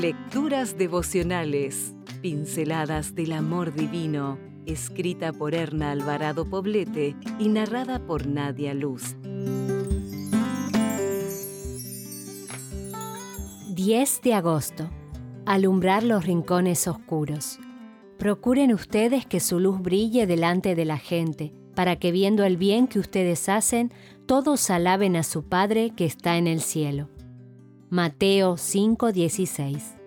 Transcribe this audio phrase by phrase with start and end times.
[0.00, 8.72] Lecturas devocionales, pinceladas del amor divino, escrita por Erna Alvarado Poblete y narrada por Nadia
[8.72, 9.14] Luz.
[13.74, 14.88] 10 de agosto.
[15.44, 17.58] Alumbrar los rincones oscuros.
[18.16, 22.86] Procuren ustedes que su luz brille delante de la gente, para que viendo el bien
[22.86, 23.92] que ustedes hacen,
[24.24, 27.10] todos alaben a su Padre que está en el cielo.
[27.90, 29.99] Mateo 5:16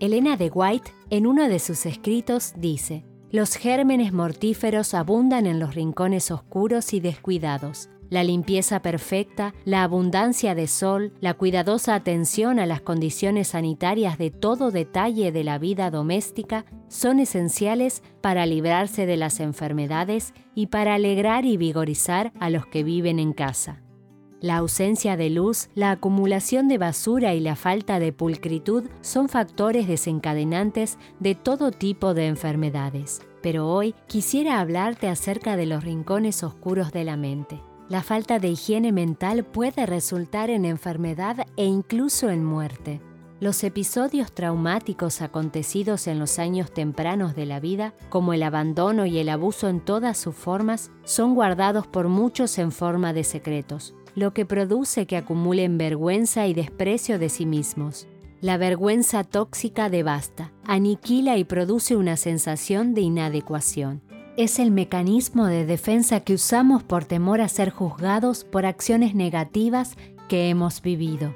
[0.00, 5.74] Elena de White, en uno de sus escritos, dice, Los gérmenes mortíferos abundan en los
[5.74, 7.88] rincones oscuros y descuidados.
[8.08, 14.30] La limpieza perfecta, la abundancia de sol, la cuidadosa atención a las condiciones sanitarias de
[14.30, 20.94] todo detalle de la vida doméstica son esenciales para librarse de las enfermedades y para
[20.94, 23.82] alegrar y vigorizar a los que viven en casa.
[24.40, 29.88] La ausencia de luz, la acumulación de basura y la falta de pulcritud son factores
[29.88, 33.20] desencadenantes de todo tipo de enfermedades.
[33.42, 37.60] Pero hoy quisiera hablarte acerca de los rincones oscuros de la mente.
[37.88, 43.00] La falta de higiene mental puede resultar en enfermedad e incluso en muerte.
[43.40, 49.18] Los episodios traumáticos acontecidos en los años tempranos de la vida, como el abandono y
[49.18, 54.34] el abuso en todas sus formas, son guardados por muchos en forma de secretos, lo
[54.34, 58.08] que produce que acumulen vergüenza y desprecio de sí mismos.
[58.40, 64.02] La vergüenza tóxica devasta, aniquila y produce una sensación de inadecuación.
[64.36, 69.96] Es el mecanismo de defensa que usamos por temor a ser juzgados por acciones negativas
[70.28, 71.32] que hemos vivido.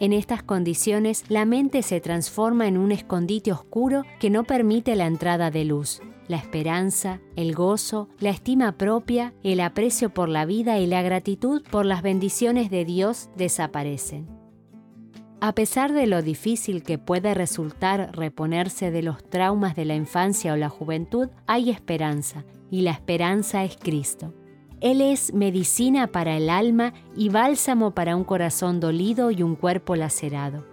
[0.00, 5.06] En estas condiciones, la mente se transforma en un escondite oscuro que no permite la
[5.06, 6.00] entrada de luz.
[6.28, 11.62] La esperanza, el gozo, la estima propia, el aprecio por la vida y la gratitud
[11.68, 14.28] por las bendiciones de Dios desaparecen.
[15.40, 20.52] A pesar de lo difícil que puede resultar reponerse de los traumas de la infancia
[20.52, 24.34] o la juventud, hay esperanza, y la esperanza es Cristo.
[24.80, 29.96] Él es medicina para el alma y bálsamo para un corazón dolido y un cuerpo
[29.96, 30.64] lacerado.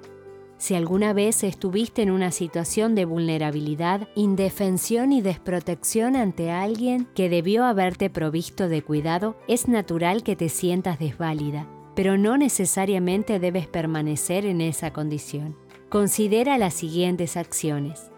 [0.58, 7.30] Si alguna vez estuviste en una situación de vulnerabilidad, indefensión y desprotección ante alguien que
[7.30, 13.68] debió haberte provisto de cuidado, es natural que te sientas desválida, pero no necesariamente debes
[13.68, 15.58] permanecer en esa condición.
[15.90, 18.12] Considera las siguientes acciones.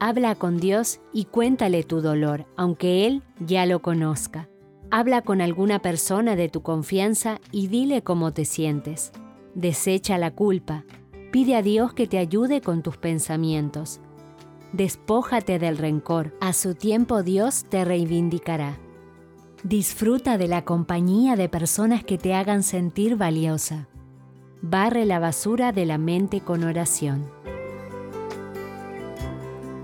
[0.00, 4.48] Habla con Dios y cuéntale tu dolor, aunque Él ya lo conozca.
[4.94, 9.10] Habla con alguna persona de tu confianza y dile cómo te sientes.
[9.54, 10.84] Desecha la culpa.
[11.30, 14.02] Pide a Dios que te ayude con tus pensamientos.
[14.74, 16.36] Despójate del rencor.
[16.42, 18.76] A su tiempo Dios te reivindicará.
[19.62, 23.88] Disfruta de la compañía de personas que te hagan sentir valiosa.
[24.60, 27.30] Barre la basura de la mente con oración.